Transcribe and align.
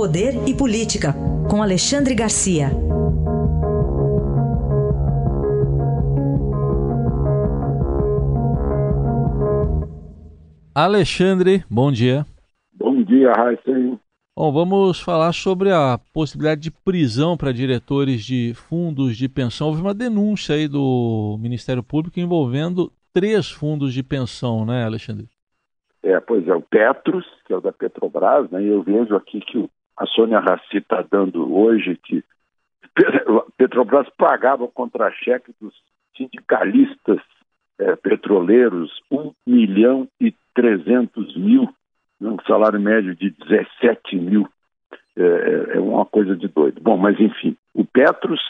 Poder 0.00 0.48
e 0.48 0.56
Política, 0.56 1.12
com 1.50 1.62
Alexandre 1.62 2.14
Garcia. 2.14 2.68
Alexandre, 10.74 11.62
bom 11.70 11.92
dia. 11.92 12.24
Bom 12.72 13.02
dia, 13.02 13.30
Raíssa. 13.30 14.00
Bom, 14.34 14.50
vamos 14.50 14.98
falar 14.98 15.34
sobre 15.34 15.70
a 15.70 16.00
possibilidade 16.14 16.62
de 16.62 16.70
prisão 16.70 17.36
para 17.36 17.52
diretores 17.52 18.24
de 18.24 18.54
fundos 18.54 19.18
de 19.18 19.28
pensão. 19.28 19.66
Houve 19.66 19.82
uma 19.82 19.92
denúncia 19.92 20.54
aí 20.54 20.66
do 20.66 21.36
Ministério 21.38 21.82
Público 21.82 22.18
envolvendo 22.18 22.90
três 23.12 23.50
fundos 23.50 23.92
de 23.92 24.02
pensão, 24.02 24.64
né, 24.64 24.82
Alexandre? 24.82 25.28
É, 26.02 26.18
pois 26.20 26.48
é, 26.48 26.54
o 26.54 26.62
Petros, 26.62 27.26
que 27.44 27.52
é 27.52 27.56
o 27.58 27.60
da 27.60 27.70
Petrobras, 27.70 28.50
né? 28.50 28.62
E 28.62 28.68
eu 28.68 28.82
vejo 28.82 29.14
aqui 29.14 29.40
que 29.40 29.68
a 30.00 30.06
Sônia 30.06 30.40
Raci 30.40 30.78
está 30.78 31.02
dando 31.02 31.54
hoje 31.54 31.94
que 32.02 32.24
Petrobras 33.58 34.08
pagava 34.16 34.66
contra-cheque 34.66 35.54
dos 35.60 35.74
sindicalistas 36.16 37.20
é, 37.78 37.94
petroleiros 37.96 38.90
1 39.10 39.32
milhão 39.46 40.08
e 40.18 40.34
300 40.54 41.36
mil, 41.36 41.68
um 42.18 42.38
salário 42.46 42.80
médio 42.80 43.14
de 43.14 43.30
17 43.30 44.16
mil. 44.16 44.48
É, 45.16 45.22
é, 45.22 45.76
é, 45.76 45.80
uma 45.80 46.06
coisa 46.06 46.34
de 46.34 46.48
doido. 46.48 46.80
Bom, 46.80 46.96
mas 46.96 47.20
enfim, 47.20 47.54
o 47.74 47.84
Petros, 47.84 48.40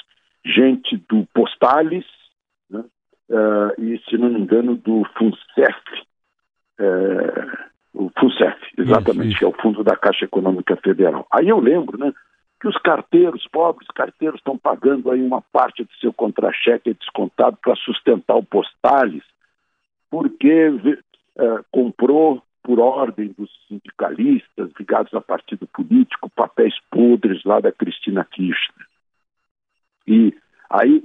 gente 0.45 0.97
do 1.09 1.27
Postales, 1.35 2.05
né, 2.69 2.85
uh, 3.29 3.83
e, 3.83 3.99
se 4.09 4.17
não 4.17 4.31
me 4.31 4.41
engano, 4.41 4.77
do 4.77 5.05
FUNCEF, 5.17 5.75
é, 6.79 7.71
o 7.93 8.11
FUNCEF, 8.19 8.57
exatamente, 8.79 9.21
isso, 9.21 9.29
isso. 9.31 9.39
que 9.39 9.45
é 9.45 9.49
o 9.49 9.63
Fundo 9.63 9.83
da 9.83 9.97
Caixa 9.97 10.25
Econômica 10.25 10.77
Federal. 10.77 11.27
Aí 11.33 11.49
eu 11.49 11.59
lembro, 11.59 11.99
né, 11.99 12.13
que 12.61 12.69
os 12.69 12.77
carteiros, 12.77 13.47
pobres 13.51 13.89
carteiros, 13.89 14.39
estão 14.39 14.57
pagando 14.57 15.11
aí 15.11 15.23
uma 15.23 15.41
parte 15.41 15.83
do 15.83 15.93
seu 16.01 16.13
contra-cheque 16.13 16.95
descontado 16.95 17.57
para 17.57 17.75
sustentar 17.77 18.37
o 18.37 18.45
Postales, 18.45 19.25
porque 20.11 20.71
é, 21.39 21.65
comprou 21.71 22.43
por 22.63 22.79
ordem 22.79 23.35
dos 23.37 23.51
sindicalistas 23.67 24.71
ligados 24.79 25.13
a 25.15 25.21
partido 25.21 25.67
político 25.67 26.31
papéis 26.31 26.75
podres 26.91 27.43
lá 27.45 27.61
da 27.61 27.73
Cristina 27.73 28.25
Kirchner. 28.25 28.87
E 30.07 30.35
aí 30.69 31.03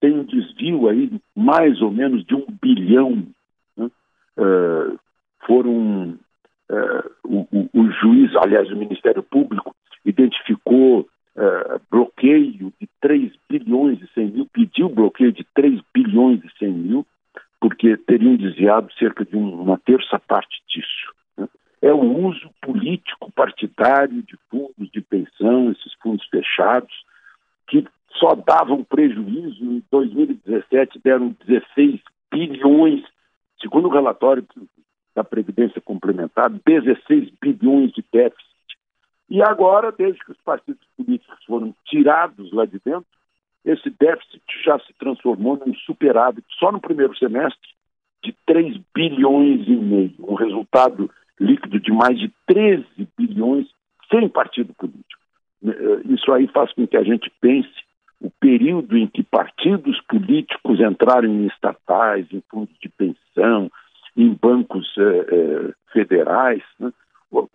tem 0.00 0.18
um 0.18 0.24
desvio 0.24 0.88
aí 0.88 1.10
mais 1.34 1.80
ou 1.80 1.90
menos 1.90 2.24
de 2.24 2.34
um 2.34 2.46
bilhão. 2.60 3.26
Né? 3.76 3.90
Uh, 4.36 4.98
foram 5.50 6.16
uh, 6.70 7.10
o, 7.24 7.40
o, 7.50 7.68
o, 7.74 7.90
juiz, 7.90 8.30
aliás, 8.36 8.70
o 8.70 8.76
Ministério 8.76 9.20
Público 9.20 9.74
identificou 10.04 11.00
uh, 11.00 11.80
bloqueio 11.90 12.72
de 12.80 12.88
3 13.00 13.32
bilhões 13.48 14.00
e 14.00 14.06
100 14.14 14.26
mil, 14.30 14.46
pediu 14.52 14.88
bloqueio 14.88 15.32
de 15.32 15.44
3 15.52 15.80
bilhões 15.92 16.40
e 16.44 16.50
100 16.56 16.72
mil, 16.72 17.06
porque 17.60 17.96
teriam 17.96 18.36
desviado 18.36 18.92
cerca 18.92 19.24
de 19.24 19.36
uma 19.36 19.76
terça 19.76 20.20
parte 20.20 20.62
disso. 20.68 21.12
Né? 21.36 21.48
É 21.82 21.92
o 21.92 22.28
uso 22.28 22.48
político 22.62 23.32
partidário 23.32 24.22
de 24.22 24.38
fundos 24.48 24.88
de 24.92 25.00
pensão, 25.00 25.72
esses 25.72 25.92
fundos 26.00 26.24
fechados, 26.28 26.94
que 27.66 27.84
só 28.20 28.36
davam 28.36 28.84
prejuízo, 28.84 29.64
em 29.64 29.82
2017 29.90 31.00
deram 31.02 31.34
16 31.44 32.00
bilhões, 32.30 33.02
segundo 33.60 33.88
o 33.88 33.92
relatório 33.92 34.46
da 35.14 35.24
Previdência 35.24 35.80
Complementar, 35.80 36.50
16 36.50 37.30
bilhões 37.40 37.92
de 37.92 38.04
déficit. 38.12 38.50
E 39.28 39.42
agora, 39.42 39.92
desde 39.92 40.24
que 40.24 40.32
os 40.32 40.40
partidos 40.40 40.82
políticos 40.96 41.38
foram 41.44 41.74
tirados 41.84 42.52
lá 42.52 42.64
de 42.64 42.80
dentro, 42.84 43.06
esse 43.64 43.90
déficit 43.90 44.42
já 44.64 44.78
se 44.80 44.92
transformou 44.94 45.56
num 45.56 45.74
superávit, 45.74 46.46
só 46.58 46.72
no 46.72 46.80
primeiro 46.80 47.16
semestre, 47.16 47.68
de 48.22 48.34
3 48.46 48.78
bilhões 48.94 49.66
e 49.66 49.76
meio, 49.76 50.14
um 50.18 50.34
resultado 50.34 51.10
líquido 51.38 51.80
de 51.80 51.92
mais 51.92 52.18
de 52.18 52.30
13 52.46 52.84
bilhões 53.16 53.66
sem 54.10 54.28
partido 54.28 54.74
político. 54.74 55.22
Eh, 55.64 56.00
isso 56.06 56.30
aí 56.32 56.46
faz 56.48 56.72
com 56.72 56.86
que 56.86 56.96
a 56.96 57.02
gente 57.02 57.30
pense 57.40 57.70
o 58.20 58.30
período 58.38 58.98
em 58.98 59.06
que 59.06 59.22
partidos 59.22 59.98
políticos 60.02 60.80
entraram 60.80 61.28
em 61.28 61.46
estatais, 61.46 62.26
em 62.30 62.42
fundos 62.50 62.76
de 62.78 62.88
pensão, 62.90 63.70
em 64.16 64.32
bancos 64.34 64.92
eh, 64.98 65.26
eh, 65.32 65.72
federais, 65.92 66.62
né? 66.78 66.92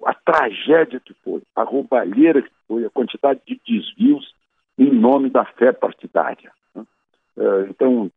a 0.05 0.13
tragédia 0.13 0.99
que 0.99 1.13
foi, 1.23 1.41
a 1.55 1.63
roubalheira 1.63 2.41
que 2.41 2.51
foi, 2.67 2.85
a 2.85 2.89
quantidade 2.89 3.41
de 3.45 3.59
desvios 3.67 4.33
em 4.77 4.91
nome 4.91 5.29
da 5.29 5.43
fé 5.45 5.71
partidária. 5.71 6.51
Né? 6.73 6.83
Eh, 7.37 7.67
então, 7.69 8.11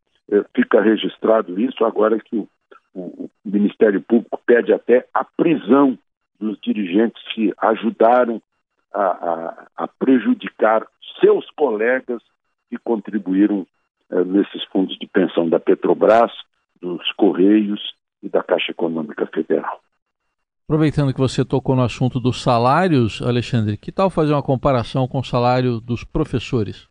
fica 0.54 0.80
registrado 0.80 1.58
isso 1.58 1.84
agora 1.84 2.18
que 2.20 2.36
o, 2.36 2.48
o, 2.94 3.30
Ministério 3.44 4.00
Público 4.02 4.40
pede 4.46 4.72
até 4.72 5.06
a 5.14 5.24
prisão 5.24 5.98
dos 6.38 6.60
dirigentes 6.60 7.20
que 7.34 7.52
ajudaram 7.58 8.40
a, 8.92 9.02
a, 9.02 9.66
a 9.76 9.88
prejudicar 9.88 10.86
seus 11.20 11.50
colegas 11.52 12.22
que 12.70 12.76
contribuíram 12.78 13.66
eh, 14.10 14.24
nesses 14.24 14.64
fundos 14.64 14.96
de 14.98 15.06
pensão 15.06 15.48
da 15.48 15.58
Petrobras, 15.58 16.32
dos 16.80 17.10
Correios 17.12 17.80
e 18.22 18.28
da 18.28 18.42
Caixa 18.42 18.72
Econômica 18.72 19.26
Federal. 19.26 19.80
Aproveitando 20.64 21.14
que 21.14 21.20
você 21.20 21.44
tocou 21.44 21.74
no 21.74 21.82
assunto 21.82 22.20
dos 22.20 22.42
salários, 22.42 23.22
Alexandre, 23.22 23.78
que 23.78 23.90
tal 23.90 24.10
fazer 24.10 24.34
uma 24.34 24.42
comparação 24.42 25.08
com 25.08 25.20
o 25.20 25.24
salário 25.24 25.80
dos 25.80 26.04
professores? 26.04 26.88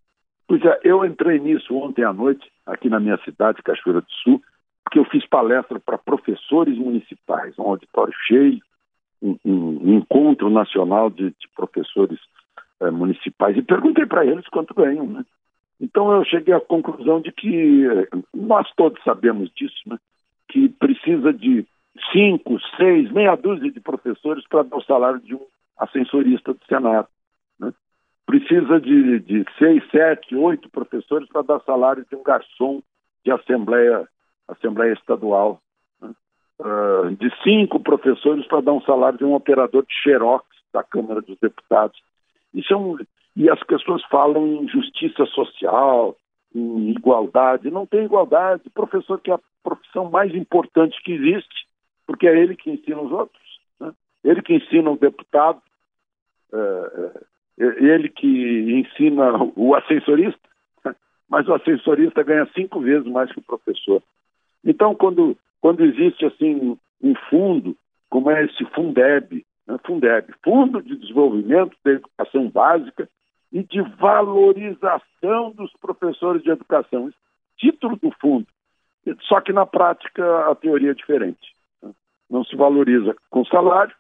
Pois 0.48 0.64
é, 0.66 0.80
eu 0.84 1.06
entrei 1.06 1.40
nisso 1.40 1.76
ontem 1.76 2.04
à 2.04 2.12
noite, 2.12 2.50
aqui 2.66 2.90
na 2.90 3.00
minha 3.00 3.18
cidade, 3.24 3.62
Cachoeira 3.62 4.02
do 4.02 4.12
Sul, 4.24 4.42
porque 4.84 4.98
eu 4.98 5.06
fiz 5.06 5.28
palestra 5.28 5.80
para 5.80 5.98
professores 5.98 6.78
municipais, 6.78 7.54
um 7.60 7.64
auditório 7.64 8.14
cheio, 8.26 8.60
um, 9.22 9.38
um 9.46 9.94
encontro 9.98 10.50
nacional 10.50 11.10
de, 11.10 11.30
de 11.30 11.48
professores 11.56 12.20
eh, 12.80 12.90
municipais, 12.90 13.58
e 13.58 13.62
perguntei 13.62 14.06
para 14.06 14.26
eles 14.26 14.48
quanto 14.48 14.74
ganham, 14.74 15.06
né? 15.06 15.26
Então 15.80 16.12
eu 16.12 16.24
cheguei 16.24 16.54
à 16.54 16.60
conclusão 16.60 17.22
de 17.22 17.32
que 17.32 17.86
eh, 17.86 18.08
nós 18.34 18.72
todos 18.76 19.04
sabemos 19.04 19.52
disso, 19.54 19.78
né? 19.86 19.98
Precisa 21.08 21.32
de 21.32 21.66
cinco, 22.12 22.60
seis, 22.76 23.10
meia 23.14 23.36
dúzia 23.38 23.72
de 23.72 23.80
professores 23.80 24.46
para 24.50 24.64
dar 24.64 24.76
o 24.76 24.84
salário 24.84 25.22
de 25.22 25.34
um 25.36 25.46
ascensorista 25.78 26.54
do 26.54 26.60
Senado. 26.66 27.08
Né? 27.58 27.72
Precisa 28.26 28.82
de, 28.82 29.20
de 29.20 29.46
seis, 29.58 29.82
sete, 29.90 30.36
oito 30.36 30.70
professores 30.70 31.30
para 31.30 31.44
dar 31.44 31.62
salário 31.62 32.06
de 32.10 32.14
um 32.14 32.24
garçom 32.24 32.82
de 33.24 33.32
Assembleia, 33.32 34.06
Assembleia 34.50 34.92
Estadual. 34.92 35.62
Né? 36.02 36.12
Uh, 36.60 37.16
de 37.16 37.32
cinco 37.42 37.80
professores 37.80 38.46
para 38.48 38.60
dar 38.60 38.74
um 38.74 38.82
salário 38.82 39.18
de 39.18 39.24
um 39.24 39.34
operador 39.34 39.86
de 39.86 39.94
xerox 40.04 40.46
da 40.74 40.84
Câmara 40.84 41.22
dos 41.22 41.40
Deputados. 41.40 41.98
Isso 42.54 42.74
é 42.74 42.76
um, 42.76 42.98
e 43.34 43.50
as 43.50 43.64
pessoas 43.64 44.04
falam 44.12 44.46
em 44.46 44.68
justiça 44.68 45.26
social, 45.28 46.18
em 46.54 46.90
igualdade. 46.90 47.72
Não 47.72 47.86
tem 47.86 48.04
igualdade. 48.04 48.70
Professor 48.72 49.22
que 49.22 49.32
é 49.32 49.40
profissão 49.98 50.10
mais 50.10 50.34
importante 50.36 51.02
que 51.04 51.14
existe 51.14 51.68
porque 52.06 52.28
é 52.28 52.40
ele 52.40 52.56
que 52.56 52.70
ensina 52.70 53.02
os 53.02 53.12
outros. 53.12 53.60
Né? 53.80 53.94
Ele 54.24 54.42
que 54.42 54.54
ensina 54.54 54.90
o 54.90 54.98
deputado, 54.98 55.62
é, 56.54 57.12
é, 57.60 57.66
ele 57.84 58.08
que 58.08 58.28
ensina 58.72 59.34
o 59.56 59.76
ascensorista, 59.76 60.40
mas 61.28 61.48
o 61.48 61.54
ascensorista 61.54 62.24
ganha 62.24 62.48
cinco 62.56 62.80
vezes 62.80 63.06
mais 63.08 63.32
que 63.32 63.40
o 63.40 63.44
professor. 63.44 64.02
Então, 64.64 64.96
quando, 64.96 65.38
quando 65.60 65.84
existe 65.84 66.26
assim 66.26 66.78
um 67.02 67.16
fundo, 67.30 67.76
como 68.10 68.32
é 68.32 68.46
esse 68.46 68.64
Fundeb, 68.74 69.46
né? 69.68 69.78
Fundeb, 69.86 70.34
Fundo 70.42 70.82
de 70.82 70.96
Desenvolvimento 70.96 71.76
da 71.84 71.92
Educação 71.92 72.50
Básica 72.50 73.10
e 73.52 73.62
de 73.64 73.82
Valorização 73.82 75.52
dos 75.52 75.74
Professores 75.74 76.42
de 76.42 76.50
Educação, 76.50 77.12
título 77.58 77.98
do 77.98 78.12
fundo. 78.12 78.48
Só 79.22 79.42
que 79.42 79.54
na 79.54 79.66
prática 79.66 80.50
a 80.50 80.56
teoria 80.56 80.92
é 80.92 80.94
diferente 80.94 81.58
não 82.30 82.44
se 82.44 82.56
valoriza 82.56 83.16
com 83.30 83.46
salário, 83.46 83.96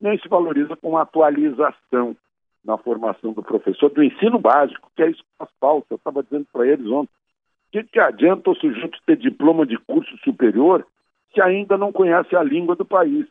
nem 0.00 0.18
se 0.18 0.28
valoriza 0.28 0.76
com 0.76 0.96
atualização 0.96 2.16
na 2.64 2.78
formação 2.78 3.32
do 3.32 3.42
professor, 3.42 3.90
do 3.90 4.02
ensino 4.02 4.38
básico, 4.38 4.90
que 4.94 5.02
é 5.02 5.10
isso 5.10 5.22
que 5.22 5.38
faz 5.38 5.50
falta. 5.60 5.86
Eu 5.90 5.96
estava 5.96 6.22
dizendo 6.22 6.46
para 6.52 6.66
eles 6.66 6.86
ontem. 6.86 7.12
O 7.12 7.72
que, 7.72 7.84
que 7.84 7.98
adianta 7.98 8.50
o 8.50 8.54
sujeito 8.54 8.98
ter 9.06 9.16
diploma 9.16 9.66
de 9.66 9.78
curso 9.78 10.16
superior 10.18 10.86
se 11.34 11.40
ainda 11.40 11.76
não 11.78 11.90
conhece 11.90 12.36
a 12.36 12.42
língua 12.42 12.76
do 12.76 12.84
país, 12.84 13.26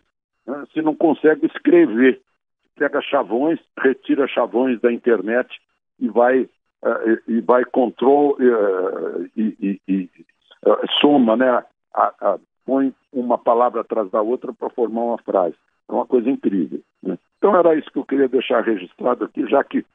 né? 0.46 0.66
se 0.74 0.82
não 0.82 0.96
consegue 0.96 1.46
escrever? 1.46 2.20
Pega 2.76 3.02
chavões, 3.02 3.60
retira 3.78 4.28
chavões 4.28 4.82
da 4.82 4.92
internet 4.92 5.48
e 6.00 6.10
vai, 6.10 6.42
uh, 6.42 7.22
e 7.28 7.40
vai 7.42 7.64
control 7.64 8.36
uh, 8.40 9.30
e, 9.38 9.80
e, 9.88 9.92
e 9.94 10.10
uh, 10.66 10.88
soma 11.00 11.36
né, 11.36 11.64
a, 11.94 12.14
a, 12.22 12.40
põe 12.66 12.94
uma 13.12 13.38
palavra 13.38 13.82
atrás 13.82 14.10
da 14.12 14.22
outra 14.22 14.54
para 14.54 14.70
formar 14.70 15.02
uma 15.02 15.18
frase. 15.20 15.56
É 15.90 15.94
uma 15.94 16.06
coisa 16.06 16.30
incrível. 16.30 16.82
Né? 17.04 17.18
Então 17.38 17.56
era 17.56 17.76
isso 17.76 17.92
que 17.92 18.00
eu 18.00 18.06
queria 18.06 18.28
deixar 18.28 18.62
registrado 18.62 19.26
aqui, 19.26 19.48
já 19.48 19.64
que 19.64 19.86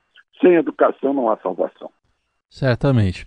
sem 0.40 0.54
educação 0.54 1.14
não 1.14 1.30
há 1.30 1.36
salvação. 1.38 1.90
Certamente. 2.50 3.26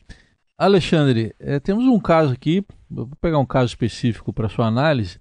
Alexandre, 0.57 1.33
é, 1.39 1.59
temos 1.59 1.85
um 1.85 1.99
caso 1.99 2.33
aqui, 2.33 2.65
vou 2.89 3.09
pegar 3.21 3.39
um 3.39 3.45
caso 3.45 3.67
específico 3.67 4.33
para 4.33 4.49
sua 4.49 4.67
análise, 4.67 5.19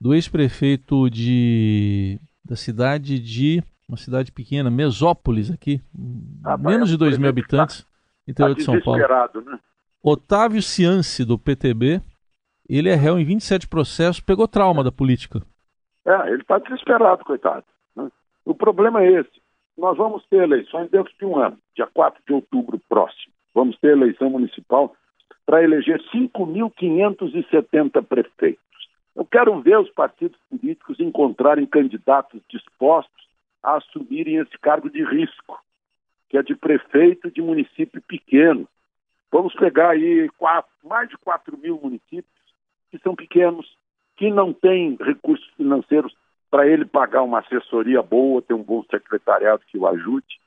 do 0.00 0.14
ex-prefeito 0.14 1.08
de 1.08 2.20
da 2.44 2.56
cidade 2.56 3.18
de 3.18 3.62
uma 3.88 3.96
cidade 3.96 4.30
pequena, 4.30 4.70
Mesópolis 4.70 5.50
aqui, 5.50 5.80
ah, 6.44 6.58
menos 6.58 6.90
de 6.90 6.96
2 6.96 7.16
mil 7.16 7.28
habitantes, 7.28 7.82
tá, 7.82 7.88
interior 8.28 8.54
tá 8.54 8.58
de 8.58 8.64
São 8.64 8.80
Paulo. 8.80 9.00
Né? 9.00 9.58
Otávio 10.06 10.60
Ciance, 10.60 11.24
do 11.24 11.38
PTB, 11.38 11.98
ele 12.68 12.90
é 12.90 12.94
réu 12.94 13.18
em 13.18 13.24
27 13.24 13.66
processos, 13.66 14.20
pegou 14.20 14.46
trauma 14.46 14.84
da 14.84 14.92
política. 14.92 15.40
É, 16.04 16.28
ele 16.28 16.42
está 16.42 16.58
desesperado, 16.58 17.24
coitado. 17.24 17.64
Né? 17.96 18.10
O 18.44 18.54
problema 18.54 19.02
é 19.02 19.20
esse. 19.20 19.40
Nós 19.78 19.96
vamos 19.96 20.22
ter 20.26 20.42
eleições 20.42 20.90
dentro 20.90 21.10
de 21.18 21.24
um 21.24 21.38
ano, 21.38 21.56
dia 21.74 21.86
4 21.86 22.22
de 22.26 22.34
outubro 22.34 22.78
próximo. 22.86 23.32
Vamos 23.54 23.78
ter 23.78 23.92
eleição 23.92 24.28
municipal 24.28 24.94
para 25.46 25.64
eleger 25.64 25.98
5.570 26.14 28.04
prefeitos. 28.04 28.62
Eu 29.16 29.24
quero 29.24 29.58
ver 29.62 29.78
os 29.78 29.88
partidos 29.88 30.38
políticos 30.50 31.00
encontrarem 31.00 31.64
candidatos 31.64 32.42
dispostos 32.50 33.24
a 33.62 33.76
assumirem 33.78 34.36
esse 34.36 34.58
cargo 34.58 34.90
de 34.90 35.02
risco, 35.02 35.58
que 36.28 36.36
é 36.36 36.42
de 36.42 36.54
prefeito 36.54 37.30
de 37.30 37.40
município 37.40 38.02
pequeno. 38.02 38.68
Vamos 39.34 39.52
pegar 39.54 39.90
aí 39.90 40.30
quatro, 40.38 40.70
mais 40.84 41.08
de 41.08 41.18
4 41.18 41.58
mil 41.58 41.76
municípios 41.82 42.24
que 42.88 43.00
são 43.00 43.16
pequenos, 43.16 43.66
que 44.16 44.30
não 44.30 44.52
têm 44.52 44.96
recursos 45.00 45.44
financeiros 45.56 46.16
para 46.48 46.68
ele 46.68 46.84
pagar 46.84 47.24
uma 47.24 47.40
assessoria 47.40 48.00
boa, 48.00 48.40
ter 48.40 48.54
um 48.54 48.62
bom 48.62 48.84
secretariado 48.84 49.64
que 49.66 49.76
o 49.76 49.88
ajude. 49.88 50.38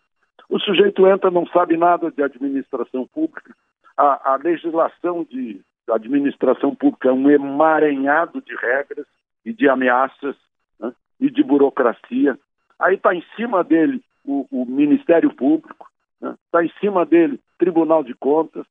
O 0.47 0.57
sujeito 0.57 1.05
entra, 1.05 1.29
não 1.29 1.45
sabe 1.47 1.75
nada 1.75 2.09
de 2.09 2.23
administração 2.23 3.05
pública. 3.05 3.53
A, 3.97 4.35
a 4.35 4.35
legislação 4.37 5.25
de 5.29 5.59
administração 5.91 6.73
pública 6.73 7.09
é 7.09 7.11
um 7.11 7.29
emaranhado 7.29 8.41
de 8.41 8.55
regras 8.55 9.05
e 9.45 9.51
de 9.51 9.67
ameaças 9.67 10.37
né, 10.79 10.93
e 11.19 11.29
de 11.29 11.43
burocracia. 11.43 12.39
Aí 12.79 12.95
está 12.95 13.13
em 13.13 13.23
cima 13.35 13.65
dele 13.65 14.01
o, 14.23 14.47
o 14.49 14.65
Ministério 14.65 15.35
Público, 15.35 15.91
está 16.21 16.29
né, 16.29 16.37
tá 16.49 16.63
em 16.63 16.71
cima 16.79 17.05
dele 17.05 17.37
Tribunal 17.57 18.01
de 18.01 18.13
Contas, 18.13 18.65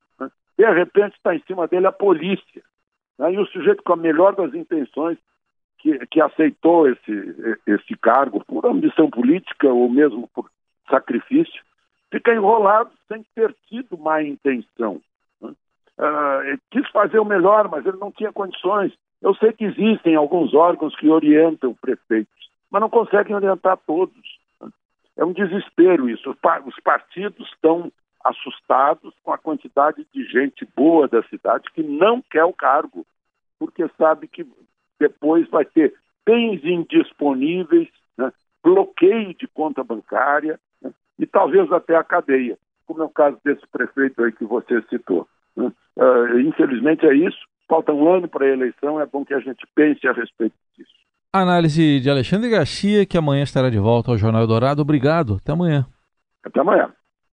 de 0.56 0.70
repente 0.72 1.16
está 1.16 1.34
em 1.34 1.42
cima 1.46 1.66
dele 1.66 1.86
a 1.86 1.92
polícia. 1.92 2.62
Né, 3.18 3.32
e 3.32 3.38
o 3.38 3.46
sujeito 3.46 3.82
com 3.82 3.92
a 3.92 3.96
melhor 3.96 4.34
das 4.34 4.54
intenções 4.54 5.18
que, 5.78 5.98
que 6.06 6.20
aceitou 6.20 6.88
esse, 6.88 7.58
esse 7.66 7.96
cargo 7.96 8.44
por 8.44 8.64
ambição 8.66 9.10
política 9.10 9.68
ou 9.68 9.88
mesmo 9.88 10.28
por 10.34 10.50
sacrifício, 10.90 11.62
fica 12.10 12.34
enrolado 12.34 12.90
sem 13.08 13.24
ter 13.34 13.54
tido 13.68 13.98
má 13.98 14.22
intenção. 14.22 15.00
Né? 15.40 15.50
Uh, 15.98 16.60
quis 16.70 16.88
fazer 16.90 17.18
o 17.18 17.24
melhor, 17.24 17.68
mas 17.68 17.84
ele 17.84 17.98
não 17.98 18.10
tinha 18.10 18.32
condições. 18.32 18.92
Eu 19.20 19.34
sei 19.34 19.52
que 19.52 19.64
existem 19.64 20.14
alguns 20.14 20.54
órgãos 20.54 20.94
que 20.96 21.08
orientam 21.08 21.74
prefeitos, 21.74 22.50
mas 22.70 22.80
não 22.80 22.90
conseguem 22.90 23.34
orientar 23.34 23.78
todos. 23.86 24.38
Né? 24.60 24.68
É 25.16 25.24
um 25.24 25.32
desespero 25.32 26.08
isso. 26.08 26.30
Os 26.30 26.80
partidos 26.80 27.46
estão 27.52 27.92
assustados 28.28 29.14
com 29.22 29.32
a 29.32 29.38
quantidade 29.38 30.06
de 30.12 30.24
gente 30.24 30.66
boa 30.76 31.08
da 31.08 31.22
cidade 31.24 31.70
que 31.74 31.82
não 31.82 32.22
quer 32.22 32.44
o 32.44 32.52
cargo, 32.52 33.06
porque 33.58 33.88
sabe 33.96 34.28
que 34.28 34.46
depois 34.98 35.48
vai 35.48 35.64
ter 35.64 35.94
bens 36.24 36.64
indisponíveis, 36.64 37.88
né? 38.16 38.32
bloqueio 38.62 39.34
de 39.34 39.46
conta 39.48 39.84
bancária 39.84 40.58
né? 40.82 40.92
e 41.18 41.26
talvez 41.26 41.70
até 41.72 41.96
a 41.96 42.04
cadeia, 42.04 42.58
como 42.86 43.02
é 43.02 43.04
o 43.04 43.10
caso 43.10 43.38
desse 43.44 43.66
prefeito 43.68 44.22
aí 44.22 44.32
que 44.32 44.44
você 44.44 44.82
citou. 44.88 45.28
Né? 45.56 45.72
Uh, 45.96 46.40
infelizmente 46.40 47.06
é 47.06 47.14
isso. 47.14 47.38
Falta 47.68 47.92
um 47.92 48.08
ano 48.12 48.28
para 48.28 48.44
a 48.46 48.50
eleição, 48.50 49.00
é 49.00 49.06
bom 49.06 49.24
que 49.24 49.34
a 49.34 49.40
gente 49.40 49.66
pense 49.74 50.06
a 50.06 50.12
respeito 50.12 50.54
disso. 50.76 50.94
Análise 51.32 52.00
de 52.00 52.08
Alexandre 52.08 52.48
Garcia, 52.48 53.04
que 53.04 53.18
amanhã 53.18 53.42
estará 53.42 53.68
de 53.68 53.78
volta 53.78 54.10
ao 54.10 54.16
Jornal 54.16 54.46
Dourado. 54.46 54.80
Obrigado. 54.80 55.34
Até 55.34 55.52
amanhã. 55.52 55.86
Até 56.42 56.60
amanhã. 56.60 56.92